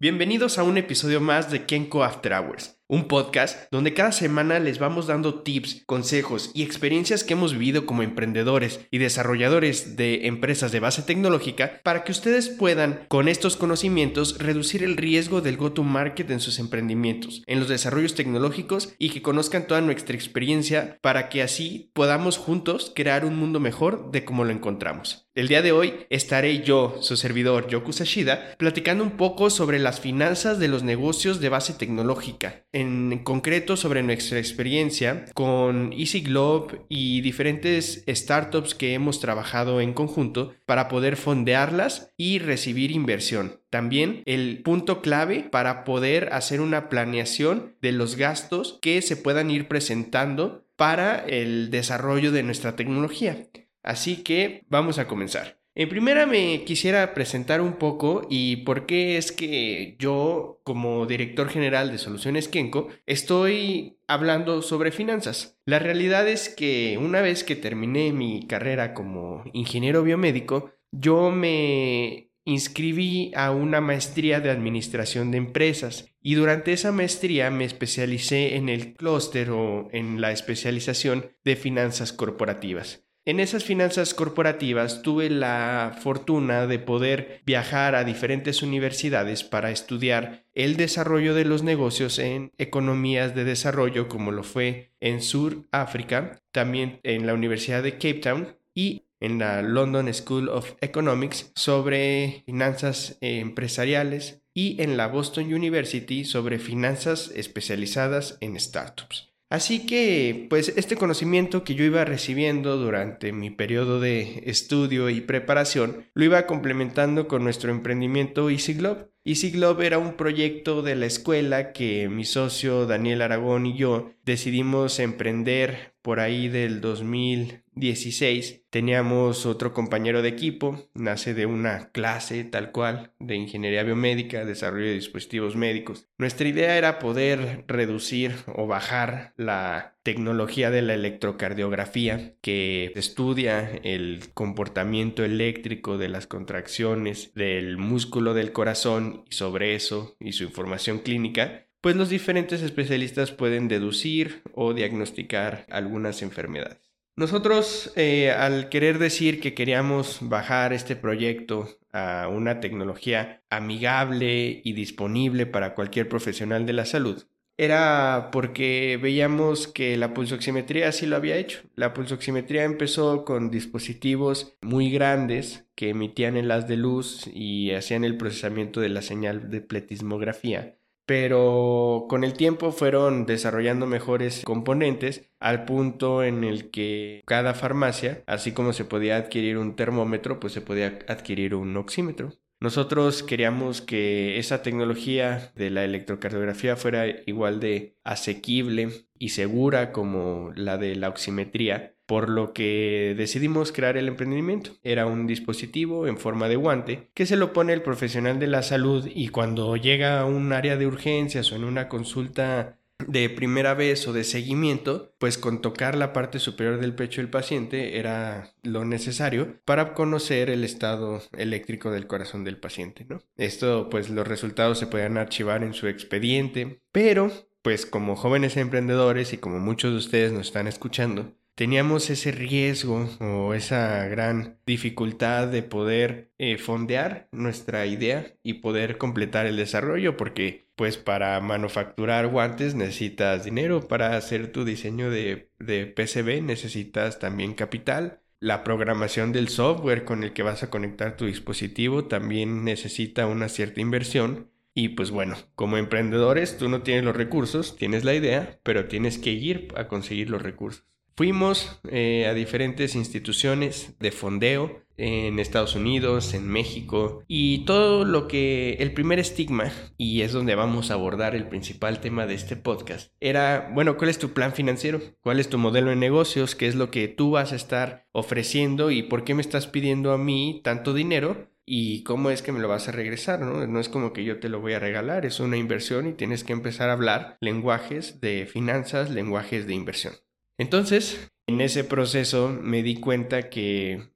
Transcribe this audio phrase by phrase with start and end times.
[0.00, 4.78] Bienvenidos a un episodio más de Kenko After Hours un podcast donde cada semana les
[4.78, 10.72] vamos dando tips, consejos y experiencias que hemos vivido como emprendedores y desarrolladores de empresas
[10.72, 16.30] de base tecnológica para que ustedes puedan con estos conocimientos reducir el riesgo del go-to-market
[16.30, 21.42] en sus emprendimientos, en los desarrollos tecnológicos y que conozcan toda nuestra experiencia para que
[21.42, 25.28] así podamos juntos crear un mundo mejor de como lo encontramos.
[25.34, 30.00] El día de hoy estaré yo, su servidor Yoku Sashida, platicando un poco sobre las
[30.00, 36.82] finanzas de los negocios de base tecnológica en concreto sobre nuestra experiencia con Easy Globe
[36.88, 43.60] y diferentes startups que hemos trabajado en conjunto para poder fondearlas y recibir inversión.
[43.70, 49.50] También el punto clave para poder hacer una planeación de los gastos que se puedan
[49.50, 53.48] ir presentando para el desarrollo de nuestra tecnología.
[53.82, 55.57] Así que vamos a comenzar.
[55.78, 61.48] En primera me quisiera presentar un poco y por qué es que yo, como director
[61.48, 65.56] general de Soluciones Kenko, estoy hablando sobre finanzas.
[65.66, 72.32] La realidad es que una vez que terminé mi carrera como ingeniero biomédico, yo me
[72.44, 78.68] inscribí a una maestría de administración de empresas y durante esa maestría me especialicé en
[78.68, 83.07] el clúster o en la especialización de finanzas corporativas.
[83.28, 90.46] En esas finanzas corporativas tuve la fortuna de poder viajar a diferentes universidades para estudiar
[90.54, 97.00] el desarrollo de los negocios en economías de desarrollo como lo fue en Sudáfrica, también
[97.02, 103.18] en la Universidad de Cape Town y en la London School of Economics sobre finanzas
[103.20, 109.28] empresariales y en la Boston University sobre finanzas especializadas en startups.
[109.50, 115.22] Así que, pues este conocimiento que yo iba recibiendo durante mi periodo de estudio y
[115.22, 119.08] preparación, lo iba complementando con nuestro emprendimiento Easy Globe.
[119.28, 124.14] Easy Globe era un proyecto de la escuela que mi socio Daniel Aragón y yo
[124.24, 128.62] decidimos emprender por ahí del 2016.
[128.70, 134.86] Teníamos otro compañero de equipo, nace de una clase tal cual de ingeniería biomédica, desarrollo
[134.86, 136.08] de dispositivos médicos.
[136.16, 144.22] Nuestra idea era poder reducir o bajar la tecnología de la electrocardiografía que estudia el
[144.32, 151.00] comportamiento eléctrico de las contracciones del músculo del corazón y sobre eso y su información
[151.00, 156.78] clínica pues los diferentes especialistas pueden deducir o diagnosticar algunas enfermedades.
[157.14, 164.72] Nosotros, eh, al querer decir que queríamos bajar este proyecto a una tecnología amigable y
[164.72, 167.24] disponible para cualquier profesional de la salud,
[167.58, 171.60] era porque veíamos que la pulsoximetría sí lo había hecho.
[171.76, 178.16] La pulsoximetría empezó con dispositivos muy grandes que emitían haz de luz y hacían el
[178.16, 185.64] procesamiento de la señal de pletismografía pero con el tiempo fueron desarrollando mejores componentes al
[185.64, 190.60] punto en el que cada farmacia, así como se podía adquirir un termómetro, pues se
[190.60, 192.34] podía adquirir un oxímetro.
[192.60, 200.50] Nosotros queríamos que esa tecnología de la electrocardiografía fuera igual de asequible y segura como
[200.56, 204.70] la de la oximetría por lo que decidimos crear el emprendimiento.
[204.82, 208.62] Era un dispositivo en forma de guante que se lo pone el profesional de la
[208.62, 213.74] salud y cuando llega a un área de urgencias o en una consulta de primera
[213.74, 218.52] vez o de seguimiento, pues con tocar la parte superior del pecho del paciente era
[218.62, 223.20] lo necesario para conocer el estado eléctrico del corazón del paciente, ¿no?
[223.36, 227.30] Esto, pues los resultados se pueden archivar en su expediente, pero
[227.62, 233.08] pues como jóvenes emprendedores y como muchos de ustedes nos están escuchando, teníamos ese riesgo
[233.20, 240.16] o esa gran dificultad de poder eh, fondear nuestra idea y poder completar el desarrollo
[240.16, 247.18] porque pues para manufacturar guantes necesitas dinero, para hacer tu diseño de, de PCB necesitas
[247.18, 248.20] también capital.
[248.38, 253.48] La programación del software con el que vas a conectar tu dispositivo también necesita una
[253.48, 254.52] cierta inversión.
[254.72, 259.18] Y pues bueno, como emprendedores tú no tienes los recursos, tienes la idea, pero tienes
[259.18, 260.84] que ir a conseguir los recursos.
[261.16, 268.28] Fuimos eh, a diferentes instituciones de fondeo en Estados Unidos, en México y todo lo
[268.28, 272.56] que el primer estigma, y es donde vamos a abordar el principal tema de este
[272.56, 275.00] podcast, era, bueno, ¿cuál es tu plan financiero?
[275.20, 276.54] ¿Cuál es tu modelo de negocios?
[276.54, 280.12] ¿Qué es lo que tú vas a estar ofreciendo y por qué me estás pidiendo
[280.12, 281.50] a mí tanto dinero?
[281.70, 283.66] y cómo es que me lo vas a regresar, ¿no?
[283.66, 286.42] No es como que yo te lo voy a regalar, es una inversión y tienes
[286.42, 290.14] que empezar a hablar lenguajes de finanzas, lenguajes de inversión.
[290.58, 294.12] Entonces, en ese proceso me di cuenta que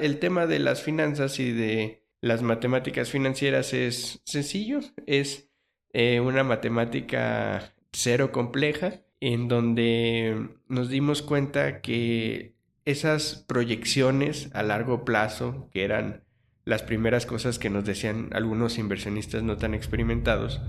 [0.00, 5.48] el tema de las finanzas y de Las matemáticas financieras es sencillo, es
[5.92, 12.54] eh, una matemática cero compleja en donde nos dimos cuenta que
[12.84, 16.24] esas proyecciones a largo plazo, que eran
[16.64, 20.60] las primeras cosas que nos decían algunos inversionistas no tan experimentados,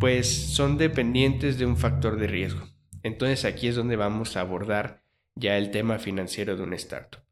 [0.00, 2.66] pues son dependientes de un factor de riesgo.
[3.02, 5.02] Entonces aquí es donde vamos a abordar
[5.34, 7.27] ya el tema financiero de un startup.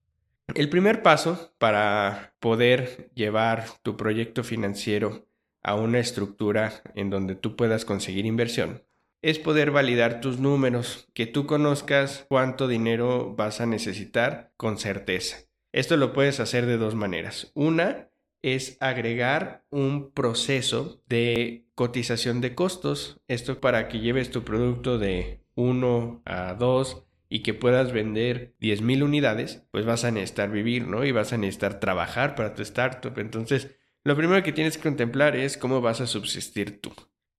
[0.55, 5.27] El primer paso para poder llevar tu proyecto financiero
[5.63, 8.83] a una estructura en donde tú puedas conseguir inversión
[9.23, 15.39] es poder validar tus números, que tú conozcas cuánto dinero vas a necesitar con certeza.
[15.73, 17.51] Esto lo puedes hacer de dos maneras.
[17.55, 18.09] Una
[18.43, 23.21] es agregar un proceso de cotización de costos.
[23.27, 29.03] Esto para que lleves tu producto de 1 a 2 y que puedas vender 10.000
[29.03, 31.05] unidades, pues vas a necesitar vivir, ¿no?
[31.05, 33.19] Y vas a necesitar trabajar para tu startup.
[33.19, 36.93] Entonces, lo primero que tienes que contemplar es cómo vas a subsistir tú.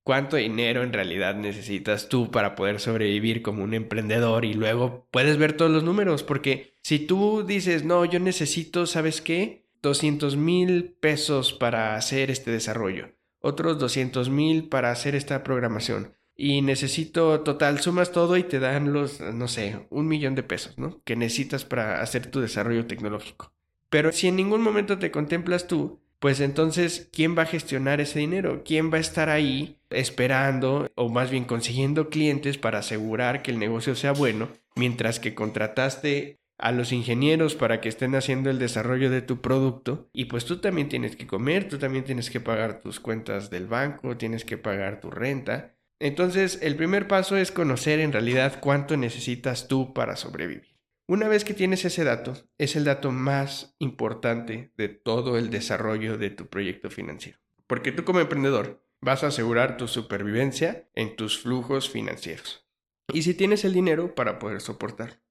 [0.04, 4.46] ¿Cuánto dinero en realidad necesitas tú para poder sobrevivir como un emprendedor?
[4.46, 9.22] Y luego puedes ver todos los números, porque si tú dices, no, yo necesito, ¿sabes
[9.22, 9.68] qué?
[9.82, 16.62] 200 mil pesos para hacer este desarrollo, otros 200 mil para hacer esta programación, y
[16.62, 21.02] necesito total, sumas todo y te dan los, no sé, un millón de pesos, ¿no?
[21.04, 23.52] Que necesitas para hacer tu desarrollo tecnológico.
[23.90, 28.20] Pero si en ningún momento te contemplas tú, pues entonces, ¿quién va a gestionar ese
[28.20, 28.64] dinero?
[28.64, 33.60] ¿Quién va a estar ahí esperando o más bien consiguiendo clientes para asegurar que el
[33.60, 39.10] negocio sea bueno, mientras que contrataste a los ingenieros para que estén haciendo el desarrollo
[39.10, 42.82] de tu producto y pues tú también tienes que comer, tú también tienes que pagar
[42.82, 48.00] tus cuentas del banco, tienes que pagar tu renta entonces, el primer paso es conocer
[48.00, 50.78] en realidad cuánto necesitas tú para sobrevivir.
[51.08, 56.18] Una vez que tienes ese dato, es el dato más importante de todo el desarrollo
[56.18, 57.40] de tu proyecto financiero.
[57.66, 62.68] Porque tú como emprendedor vas a asegurar tu supervivencia en tus flujos financieros.
[63.14, 65.22] Y si tienes el dinero para poder soportar.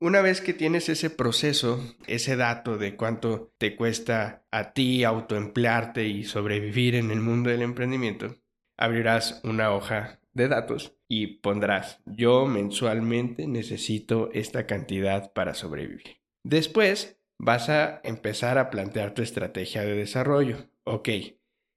[0.00, 6.06] Una vez que tienes ese proceso, ese dato de cuánto te cuesta a ti autoemplearte
[6.06, 8.36] y sobrevivir en el mundo del emprendimiento,
[8.78, 16.22] abrirás una hoja de datos y pondrás yo mensualmente necesito esta cantidad para sobrevivir.
[16.44, 20.70] Después vas a empezar a plantear tu estrategia de desarrollo.
[20.84, 21.08] Ok,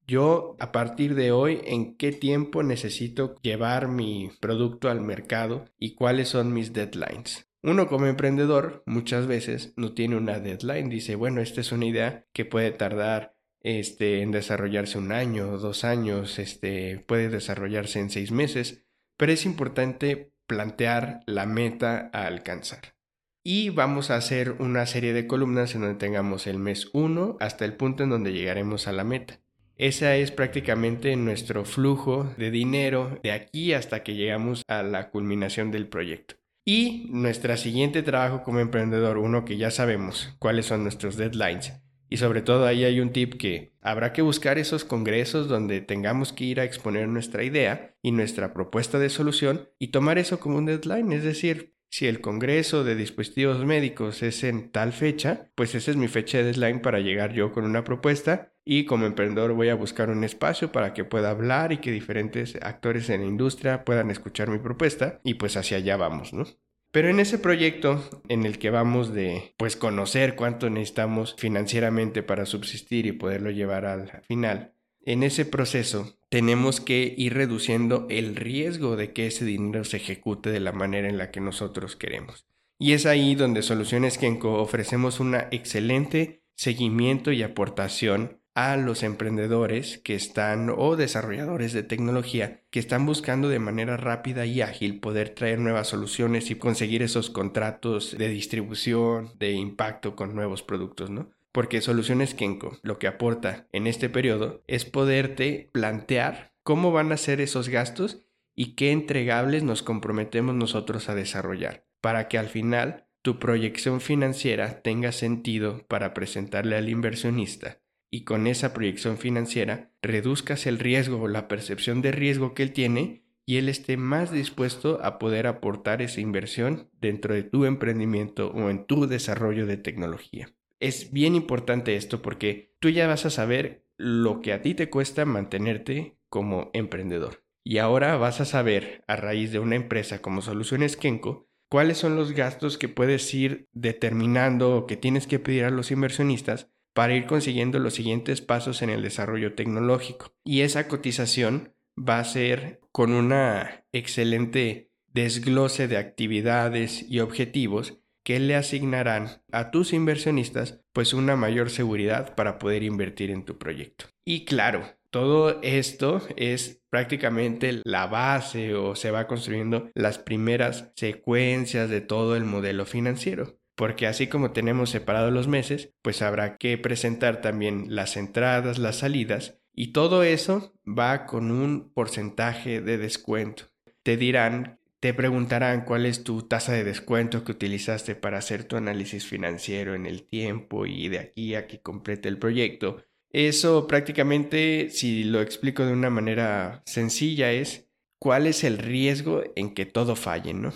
[0.08, 5.96] yo a partir de hoy en qué tiempo necesito llevar mi producto al mercado y
[5.96, 7.50] cuáles son mis deadlines.
[7.64, 12.26] Uno como emprendedor muchas veces no tiene una deadline, dice, bueno, esta es una idea
[12.34, 18.32] que puede tardar este, en desarrollarse un año, dos años, este, puede desarrollarse en seis
[18.32, 18.86] meses,
[19.18, 22.96] pero es importante plantear la meta a alcanzar.
[23.44, 27.66] Y vamos a hacer una serie de columnas en donde tengamos el mes 1 hasta
[27.66, 29.40] el punto en donde llegaremos a la meta.
[29.78, 35.72] Ese es prácticamente nuestro flujo de dinero de aquí hasta que llegamos a la culminación
[35.72, 36.36] del proyecto.
[36.64, 41.74] Y nuestro siguiente trabajo como emprendedor, uno que ya sabemos cuáles son nuestros deadlines,
[42.12, 46.34] y sobre todo ahí hay un tip que habrá que buscar esos congresos donde tengamos
[46.34, 50.58] que ir a exponer nuestra idea y nuestra propuesta de solución y tomar eso como
[50.58, 51.14] un deadline.
[51.14, 55.96] Es decir, si el congreso de dispositivos médicos es en tal fecha, pues esa es
[55.96, 59.76] mi fecha de deadline para llegar yo con una propuesta y como emprendedor voy a
[59.76, 64.12] buscar un espacio para que pueda hablar y que diferentes actores en la industria puedan
[64.12, 66.44] escuchar mi propuesta y pues hacia allá vamos, ¿no?
[66.92, 72.46] Pero en ese proyecto en el que vamos de pues conocer cuánto necesitamos financieramente para
[72.46, 78.98] subsistir y poderlo llevar al final, en ese proceso tenemos que ir reduciendo el riesgo
[78.98, 82.46] de que ese dinero se ejecute de la manera en la que nosotros queremos.
[82.78, 89.98] Y es ahí donde Soluciones Kenko ofrecemos una excelente seguimiento y aportación a los emprendedores
[90.00, 95.30] que están o desarrolladores de tecnología que están buscando de manera rápida y ágil poder
[95.30, 101.30] traer nuevas soluciones y conseguir esos contratos de distribución, de impacto con nuevos productos, ¿no?
[101.54, 107.18] Porque Soluciones Kenko lo que aporta en este periodo es poderte plantear cómo van a
[107.18, 108.22] ser esos gastos
[108.56, 114.82] y qué entregables nos comprometemos nosotros a desarrollar para que al final tu proyección financiera
[114.82, 117.82] tenga sentido para presentarle al inversionista
[118.12, 122.74] y con esa proyección financiera reduzcas el riesgo o la percepción de riesgo que él
[122.74, 128.52] tiene y él esté más dispuesto a poder aportar esa inversión dentro de tu emprendimiento
[128.52, 130.54] o en tu desarrollo de tecnología.
[130.80, 134.90] Es bien importante esto porque tú ya vas a saber lo que a ti te
[134.90, 137.44] cuesta mantenerte como emprendedor.
[137.64, 142.16] Y ahora vas a saber, a raíz de una empresa como Soluciones Kenko, cuáles son
[142.16, 147.16] los gastos que puedes ir determinando o que tienes que pedir a los inversionistas para
[147.16, 150.34] ir consiguiendo los siguientes pasos en el desarrollo tecnológico.
[150.44, 158.40] Y esa cotización va a ser con una excelente desglose de actividades y objetivos que
[158.40, 164.06] le asignarán a tus inversionistas pues una mayor seguridad para poder invertir en tu proyecto.
[164.26, 171.90] Y claro, todo esto es prácticamente la base o se va construyendo las primeras secuencias
[171.90, 173.58] de todo el modelo financiero.
[173.82, 178.98] Porque así como tenemos separados los meses, pues habrá que presentar también las entradas, las
[178.98, 183.72] salidas y todo eso va con un porcentaje de descuento.
[184.04, 188.78] Te dirán te preguntarán cuál es tu tasa de descuento que utilizaste para hacer tu
[188.78, 193.04] análisis financiero en el tiempo y de aquí a que complete el proyecto.
[193.32, 199.74] Eso prácticamente, si lo explico de una manera sencilla, es cuál es el riesgo en
[199.74, 200.72] que todo falle, ¿no?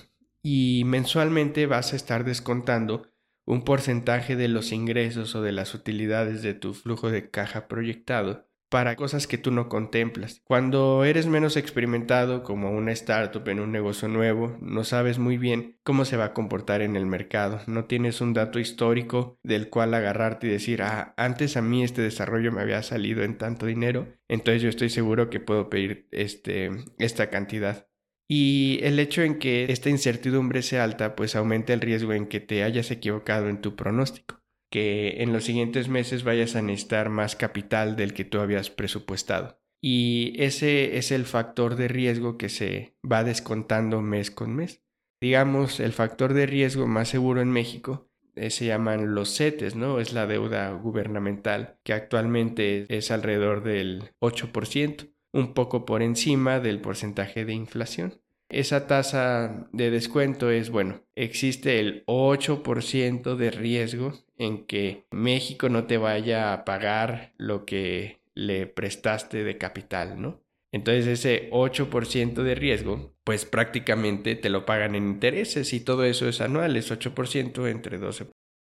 [0.47, 3.11] Y mensualmente vas a estar descontando
[3.47, 8.47] un porcentaje de los ingresos o de las utilidades de tu flujo de caja proyectado
[8.69, 10.43] para cosas que tú no contemplas.
[10.43, 15.79] Cuando eres menos experimentado como una startup en un negocio nuevo, no sabes muy bien
[15.81, 19.95] cómo se va a comportar en el mercado, no tienes un dato histórico del cual
[19.95, 24.13] agarrarte y decir, ah, antes a mí este desarrollo me había salido en tanto dinero,
[24.27, 27.87] entonces yo estoy seguro que puedo pedir este, esta cantidad.
[28.27, 32.39] Y el hecho en que esta incertidumbre sea alta, pues aumenta el riesgo en que
[32.39, 37.37] te hayas equivocado en tu pronóstico que en los siguientes meses vayas a necesitar más
[37.37, 39.57] capital del que tú habías presupuestado.
[39.81, 44.83] Y ese es el factor de riesgo que se va descontando mes con mes.
[45.21, 50.01] Digamos, el factor de riesgo más seguro en México eh, se llaman los CETES, ¿no?
[50.01, 56.79] Es la deuda gubernamental, que actualmente es alrededor del 8%, un poco por encima del
[56.79, 58.21] porcentaje de inflación.
[58.47, 65.87] Esa tasa de descuento es, bueno, existe el 8% de riesgo en que México no
[65.87, 70.41] te vaya a pagar lo que le prestaste de capital, ¿no?
[70.71, 76.29] Entonces ese 8% de riesgo, pues prácticamente te lo pagan en intereses y todo eso
[76.29, 78.27] es anual, es 8% entre 12.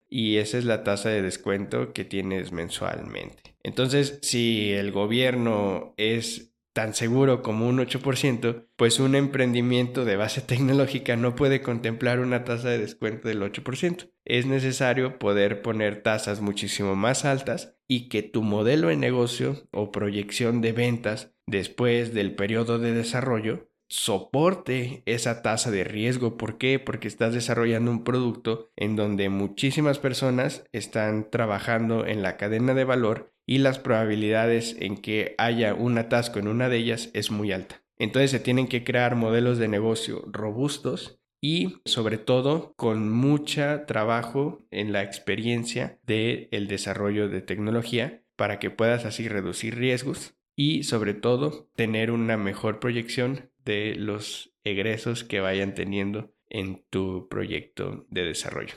[0.09, 3.56] Y esa es la tasa de descuento que tienes mensualmente.
[3.67, 10.39] Entonces, si el gobierno es tan seguro como un 8%, pues un emprendimiento de base
[10.47, 14.09] tecnológica no puede contemplar una tasa de descuento del 8%.
[14.23, 19.91] Es necesario poder poner tasas muchísimo más altas y que tu modelo de negocio o
[19.91, 26.37] proyección de ventas después del periodo de desarrollo soporte esa tasa de riesgo.
[26.37, 26.79] ¿Por qué?
[26.79, 32.83] Porque estás desarrollando un producto en donde muchísimas personas están trabajando en la cadena de
[32.85, 37.51] valor y las probabilidades en que haya un atasco en una de ellas es muy
[37.51, 37.81] alta.
[37.97, 44.59] Entonces se tienen que crear modelos de negocio robustos y sobre todo con mucho trabajo
[44.69, 50.83] en la experiencia del el desarrollo de tecnología para que puedas así reducir riesgos y
[50.83, 58.05] sobre todo tener una mejor proyección de los egresos que vayan teniendo en tu proyecto
[58.09, 58.75] de desarrollo.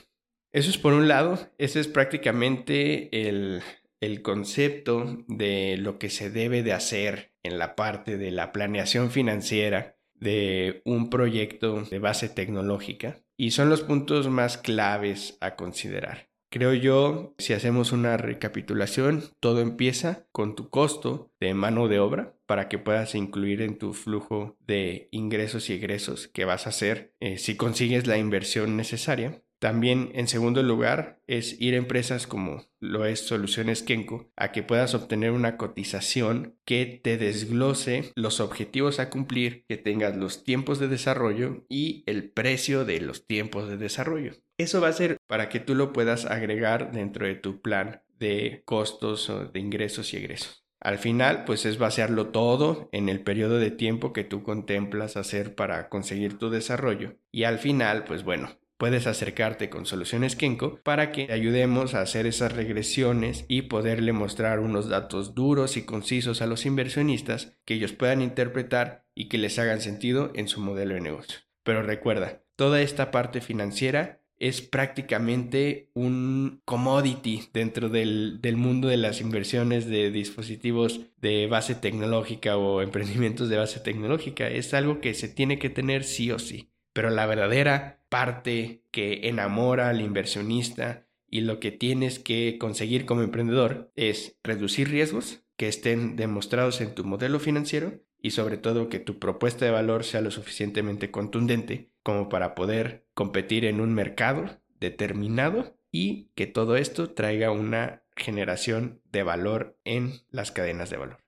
[0.51, 3.61] Eso es por un lado, ese es prácticamente el,
[4.01, 9.11] el concepto de lo que se debe de hacer en la parte de la planeación
[9.11, 16.29] financiera de un proyecto de base tecnológica y son los puntos más claves a considerar.
[16.51, 22.35] Creo yo, si hacemos una recapitulación, todo empieza con tu costo de mano de obra
[22.45, 27.13] para que puedas incluir en tu flujo de ingresos y egresos que vas a hacer
[27.21, 29.41] eh, si consigues la inversión necesaria.
[29.61, 34.63] También, en segundo lugar, es ir a empresas como lo es Soluciones Kenko a que
[34.63, 40.79] puedas obtener una cotización que te desglose los objetivos a cumplir, que tengas los tiempos
[40.79, 44.33] de desarrollo y el precio de los tiempos de desarrollo.
[44.57, 48.63] Eso va a ser para que tú lo puedas agregar dentro de tu plan de
[48.65, 50.65] costos de ingresos y egresos.
[50.79, 55.53] Al final, pues es vaciarlo todo en el periodo de tiempo que tú contemplas hacer
[55.53, 57.17] para conseguir tu desarrollo.
[57.31, 62.01] Y al final, pues bueno, puedes acercarte con Soluciones Kenko para que te ayudemos a
[62.01, 67.75] hacer esas regresiones y poderle mostrar unos datos duros y concisos a los inversionistas que
[67.75, 71.41] ellos puedan interpretar y que les hagan sentido en su modelo de negocio.
[71.61, 78.97] Pero recuerda, toda esta parte financiera es prácticamente un commodity dentro del, del, mundo de
[78.97, 84.47] las inversiones de dispositivos de base tecnológica o emprendimientos de base tecnológica.
[84.47, 86.71] Es algo que se tiene que tener sí o sí.
[86.93, 93.21] Pero la verdadera parte que enamora al inversionista y lo que tienes que conseguir como
[93.21, 98.99] emprendedor es reducir riesgos que estén demostrados en tu modelo financiero y sobre todo que
[98.99, 104.61] tu propuesta de valor sea lo suficientemente contundente como para poder competir en un mercado
[104.81, 111.23] determinado y que todo esto traiga una generación de valor en las cadenas de valor.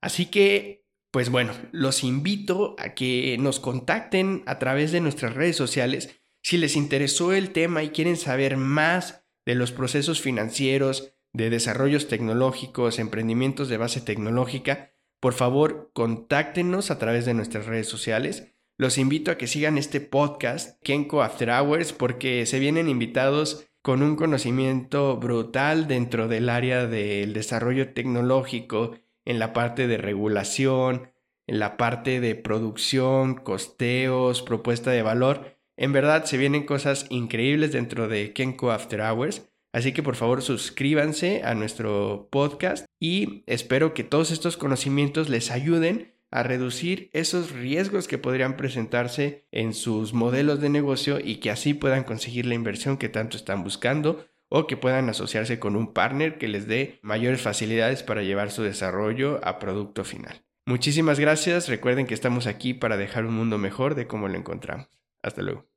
[0.00, 5.56] Así que, pues bueno, los invito a que nos contacten a través de nuestras redes
[5.56, 11.50] sociales si les interesó el tema y quieren saber más de los procesos financieros, de
[11.50, 18.52] desarrollos tecnológicos, emprendimientos de base tecnológica, por favor contáctenos a través de nuestras redes sociales.
[18.78, 24.02] Los invito a que sigan este podcast, Kenko After Hours, porque se vienen invitados con
[24.02, 31.10] un conocimiento brutal dentro del área del desarrollo tecnológico, en la parte de regulación,
[31.46, 35.58] en la parte de producción, costeos, propuesta de valor.
[35.76, 39.48] En verdad se vienen cosas increíbles dentro de Kenko After Hours.
[39.72, 45.50] Así que por favor suscríbanse a nuestro podcast y espero que todos estos conocimientos les
[45.50, 51.50] ayuden a reducir esos riesgos que podrían presentarse en sus modelos de negocio y que
[51.50, 55.92] así puedan conseguir la inversión que tanto están buscando o que puedan asociarse con un
[55.92, 60.44] partner que les dé mayores facilidades para llevar su desarrollo a producto final.
[60.66, 64.88] Muchísimas gracias, recuerden que estamos aquí para dejar un mundo mejor de cómo lo encontramos.
[65.22, 65.75] Hasta luego.